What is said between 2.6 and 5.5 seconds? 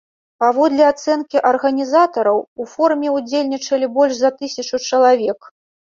у форуме ўдзельнічалі больш за тысячу чалавек.